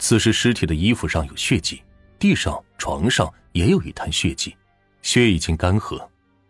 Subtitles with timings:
[0.00, 1.82] 此时尸体的衣服上有血迹，
[2.18, 4.56] 地上、床上也有一滩血迹，
[5.02, 6.04] 血已经干涸。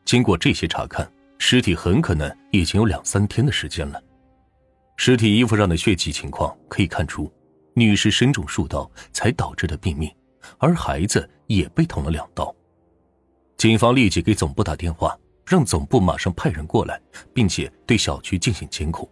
[0.04, 4.00] 经过这些查看，尸体很可能已经有两三天的时间了。
[4.96, 7.30] 尸体衣服上的血迹情况可以看出，
[7.74, 10.10] 女尸身中数刀才导致的毙命，
[10.58, 12.54] 而孩子也被捅了两刀。
[13.56, 17.00] 警方立即给总部打电话，让总部马上派人过来，
[17.34, 19.08] 并且对小区进行监控。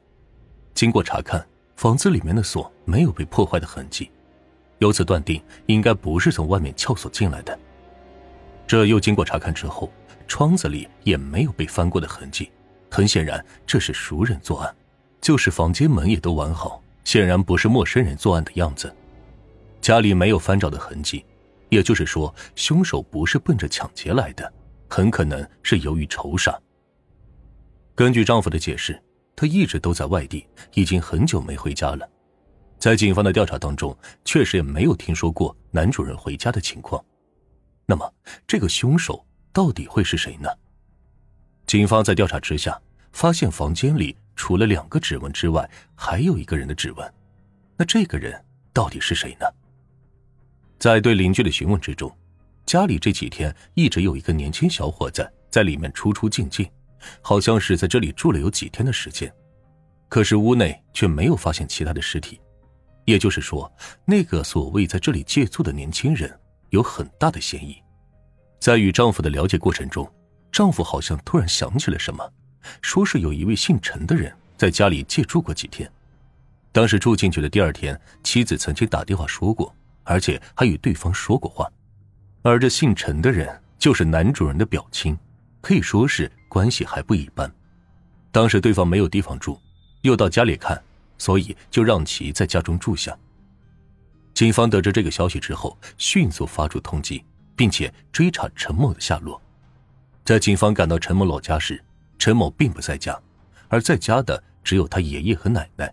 [0.75, 1.45] 经过查看，
[1.75, 4.11] 房子里面的锁没有被破坏的痕迹，
[4.79, 7.59] 由此断定应该不是从外面撬锁进来的。
[8.67, 9.93] 这又经过查看之后，
[10.27, 12.51] 窗子里也没有被翻过的痕迹，
[12.91, 14.75] 很显然这是熟人作案。
[15.21, 18.95] 就是房间门也都完好，显然不是陌生人作案的样子。
[19.81, 21.25] 家里没有翻找的痕迹，
[21.69, 24.53] 也就是说，凶手不是奔着抢劫来的，
[24.89, 26.59] 很可能是由于仇杀。
[27.95, 29.01] 根据丈夫的解释。
[29.41, 32.09] 他一直都在外地，已经很久没回家了。
[32.79, 37.05] 在警方的调查当中，确实也没有听说过男主人回家的情况。
[37.87, 38.13] 那么，
[38.47, 40.49] 这个凶手到底会是谁呢？
[41.67, 42.81] 警方在调查之下，
[43.13, 47.15] 发现房间里除了两个指纹之外，还有一个人的指纹。
[47.77, 49.47] 那这个人到底是谁呢？
[50.79, 52.15] 在对邻居的询问之中，
[52.65, 56.69] 家里这几天一直有一个年轻小伙子在里面出出进进。
[57.23, 59.33] 好像是在这里住了有几天的时间，
[60.09, 62.41] 可是屋内却没有发现其他的尸体，
[63.09, 63.73] 也就是说，
[64.05, 66.31] 那个所谓在这里借宿的年轻人
[66.69, 67.75] 有很大的嫌疑。
[68.61, 70.07] 在与丈夫的了解过程中，
[70.53, 72.31] 丈夫好像突然想起了什么，
[72.83, 75.91] 说是有一位姓陈的人在家里借住过几天。
[76.71, 81.67] 当时住进去的第二天，妻子曾经打电话说过，而且还与对方说过话，
[82.43, 85.17] 而这姓陈的人就是男主人的表亲。
[85.63, 87.51] 可以说是关系还不一般。
[88.31, 89.59] 当时对方没有地方住，
[90.03, 90.79] 又到家里看，
[91.19, 93.17] 所以就让其在家中住下。
[94.33, 97.23] 警方得知这个消息之后，迅速发出通缉，
[97.57, 99.41] 并且追查陈某的下落。
[100.25, 101.83] 在警方赶到陈某老家时，
[102.19, 103.21] 陈某并不在家，
[103.69, 105.93] 而在家的只有他爷爷和奶奶。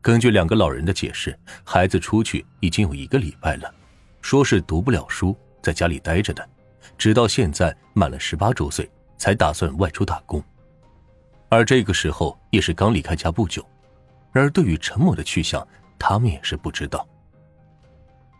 [0.00, 3.74] 根据两个老人的解释，孩子出去已经有一个礼拜了，
[4.22, 6.48] 说是读不了书，在家里待着的。
[6.96, 10.42] 直到现在满了十八周岁，才打算外出打工，
[11.48, 13.66] 而这个时候也是刚离开家不久。
[14.32, 15.66] 然而，对于陈某的去向，
[15.98, 17.06] 他们也是不知道。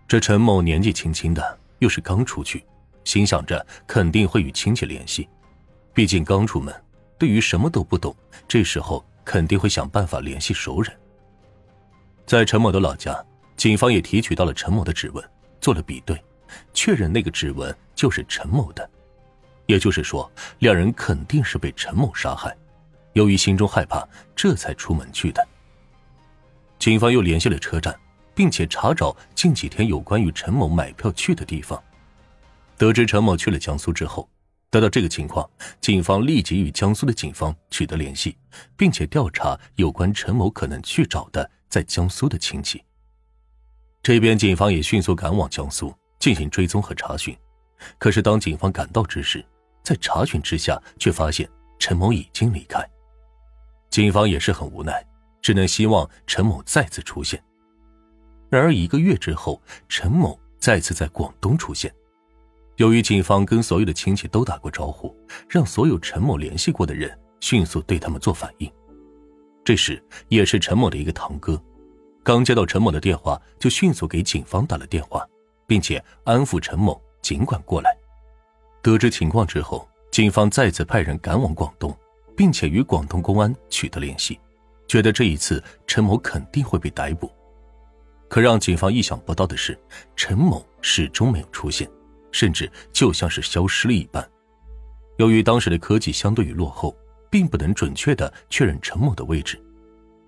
[0.07, 2.65] 这陈某年纪轻轻的，又是刚出去，
[3.05, 5.29] 心想着肯定会与亲戚联系，
[5.93, 6.75] 毕竟刚出门，
[7.19, 8.15] 对于什么都不懂，
[8.47, 10.95] 这时候肯定会想办法联系熟人。
[12.27, 13.25] 在陈某的老家，
[13.57, 15.25] 警方也提取到了陈某的指纹，
[15.61, 16.23] 做了比对。
[16.73, 18.89] 确认那个指纹就是陈某的，
[19.67, 22.57] 也就是说，两人肯定是被陈某杀害。
[23.13, 25.47] 由于心中害怕，这才出门去的。
[26.79, 27.99] 警方又联系了车站，
[28.35, 31.83] 并且查找近几天有关于陈某买票去的地方。
[32.77, 34.29] 得知陈某去了江苏之后，
[34.71, 35.49] 得到这个情况，
[35.81, 38.37] 警方立即与江苏的警方取得联系，
[38.77, 42.83] 并且调查有关陈某可能去找的在江苏的亲戚。
[44.03, 45.95] 这边警方也迅速赶往江苏。
[46.19, 47.33] 进行追踪和查询，
[47.97, 49.45] 可是当警方赶到之时，
[49.85, 52.85] 在查询之下却发现陈某已经离开。
[53.89, 55.01] 警方也是很无奈，
[55.49, 57.43] 只能希望陈某再次出现。
[58.51, 61.91] 然而一个月之后，陈某再次在广东出现。
[62.77, 65.17] 由于警方跟所有的亲戚都打过招呼，
[65.49, 68.71] 让所有陈某联系过的人迅速对他们做反应。
[69.65, 71.59] 这时，也是陈某的一个堂哥，
[72.23, 75.27] 刚接到陈某的电话，就迅速给警方打了电话。
[75.67, 77.97] 并且安抚陈某，尽管过来。
[78.83, 81.97] 得知情况之后，警方再次派人赶往广东，
[82.37, 84.39] 并且与广东公安取得联系，
[84.89, 87.31] 觉得这一次陈某肯定会被逮捕。
[88.29, 89.79] 可让警方意想不到的是，
[90.17, 91.89] 陈某始终没有出现，
[92.33, 94.29] 甚至就像是消失了一般。
[95.19, 96.97] 由于当时的科技相对于落后，
[97.31, 99.61] 并不能准确的确认陈某的位置，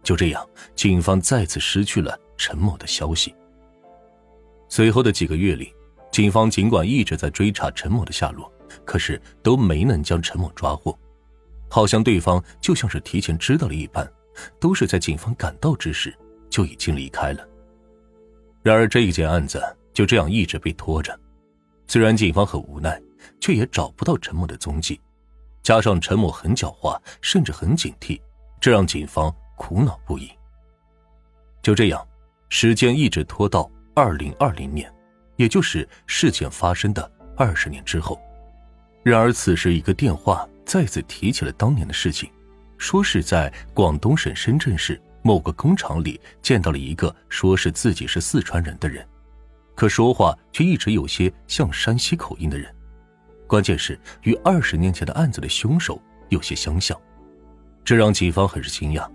[0.02, 3.34] 就这样，警方再次失去了陈某的消息。
[4.68, 5.74] 随后的几个月里，
[6.10, 8.50] 警方尽管一直在追查陈某的下落，
[8.84, 10.98] 可是都没能将陈某抓获，
[11.68, 14.10] 好像对方就像是提前知道了一般，
[14.58, 16.16] 都是在警方赶到之时
[16.48, 17.46] 就已经离开了。
[18.62, 21.18] 然而这一件案子就这样一直被拖着，
[21.86, 23.00] 虽然警方很无奈，
[23.40, 25.00] 却也找不到陈某的踪迹，
[25.62, 28.20] 加上陈某很狡猾，甚至很警惕，
[28.60, 30.30] 这让警方苦恼不已。
[31.62, 32.06] 就这样，
[32.48, 33.70] 时间一直拖到。
[33.92, 34.90] 二零二零年，
[35.36, 38.18] 也就是事件发生的二十年之后，
[39.02, 42.30] 然而此时一个电话再次提起了当年的事情，
[42.80, 49.06] 说是在广东省深圳市某个工厂里见到了一个说是自己是四川人的人，
[49.76, 52.74] 可说话却一直有些像山西口音的人。
[53.46, 56.00] 关键是与二十年前的案子的凶手
[56.30, 56.98] 有些相像，
[57.84, 59.06] 这让警方很是惊讶。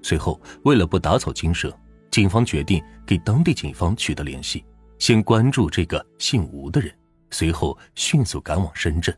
[0.00, 1.76] 随后，为了不打草惊蛇，
[2.12, 4.64] 警方决定给当地警方取得联系，
[5.00, 6.94] 先关注这个姓吴的人，
[7.30, 9.12] 随后迅速赶往深圳。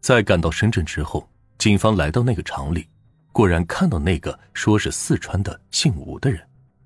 [0.00, 1.28] 在赶到深圳之后，
[1.58, 2.88] 警方来到那个厂里。
[3.32, 6.40] 果然看到那个说是四川的姓吴的人，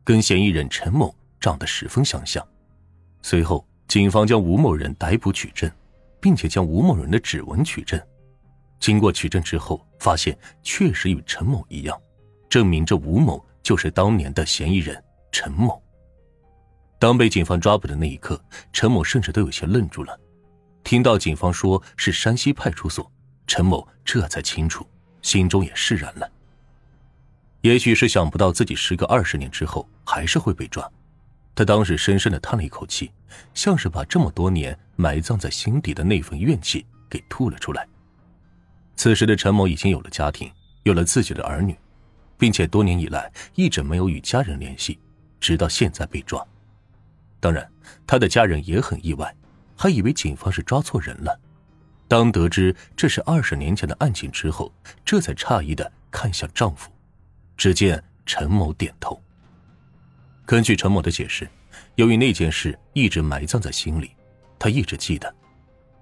[0.04, 2.46] 跟嫌疑人陈某长得十分相像。
[3.20, 5.68] 随后，警方将吴某人逮捕取证，
[6.20, 8.00] 并且将吴某人的指纹取证。
[8.78, 12.00] 经过取证之后，发现确实与陈某一样，
[12.48, 15.02] 证明这吴某就是当年的嫌疑人
[15.32, 15.82] 陈某。
[16.98, 18.40] 当被警方抓捕的那一刻，
[18.72, 20.16] 陈某甚至都有些愣住了。
[20.84, 23.10] 听到警方说是山西派出所，
[23.48, 24.86] 陈某这才清楚，
[25.22, 26.30] 心中也释然了。
[27.66, 30.88] 也许是想不到自己时隔二十年之后还是会被抓，
[31.52, 33.10] 他当时深深的叹了一口气，
[33.54, 37.84] 像是把这么多年埋葬在心底的那份怨气给吐了出来。
[38.94, 40.48] 此时的陈某已经有了家庭，
[40.84, 41.76] 有了自己的儿女，
[42.38, 45.00] 并且多年以来一直没有与家人联系，
[45.40, 46.40] 直到现在被抓。
[47.40, 47.68] 当然，
[48.06, 49.34] 他的家人也很意外，
[49.74, 51.36] 还以为警方是抓错人了。
[52.06, 54.72] 当得知这是二十年前的案情之后，
[55.04, 56.92] 这才诧异的看向丈夫。
[57.56, 59.20] 只见陈某点头。
[60.44, 61.48] 根据陈某的解释，
[61.96, 64.10] 由于那件事一直埋葬在心里，
[64.58, 65.34] 他一直记得。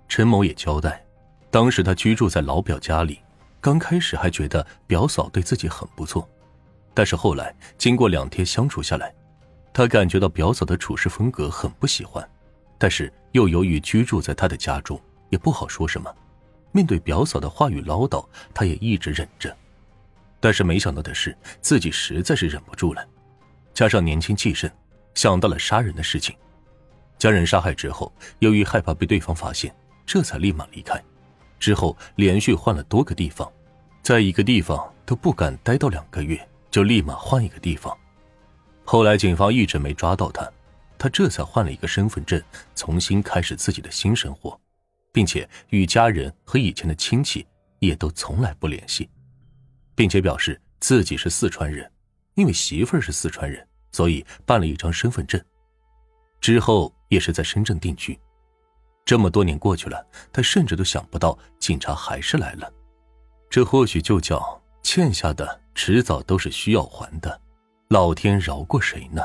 [0.08, 1.02] 陈某也交代，
[1.50, 3.18] 当时他居住在老表家里，
[3.60, 6.28] 刚开始还觉得表嫂对自己很不错，
[6.92, 9.12] 但是后来经过两天相处下来，
[9.72, 12.28] 他感觉到表嫂的处事风格很不喜欢，
[12.76, 15.00] 但是又由于居住在他的家中，
[15.30, 16.14] 也不好说什么。
[16.70, 19.56] 面对表嫂的话语唠叨，他也一直忍着。
[20.44, 23.02] 但是没想到的是，自己实在是忍不住了，
[23.72, 24.70] 加上年轻气盛，
[25.14, 26.36] 想到了杀人的事情。
[27.16, 29.74] 将人杀害之后，由于害怕被对方发现，
[30.04, 31.02] 这才立马离开。
[31.58, 33.50] 之后连续换了多个地方，
[34.02, 37.96] 在一个地方都不敢待到两个月，就立马换一个地方。
[38.84, 40.46] 后来警方一直没抓到他，
[40.98, 42.38] 他这才换了一个身份证，
[42.76, 44.60] 重新开始自己的新生活，
[45.10, 47.46] 并且与家人和以前的亲戚
[47.78, 49.08] 也都从来不联系。
[49.94, 51.90] 并且表示自己是四川人，
[52.34, 55.42] 因为媳妇儿是四川人，所以办了一张身份证。
[56.40, 58.18] 之后也是在深圳定居。
[59.04, 62.72] 这么多年过去了，他甚至都想不到警察还是来了。
[63.50, 67.40] 这或许就叫欠下的迟早都是需要还的，
[67.88, 69.22] 老天饶过谁呢？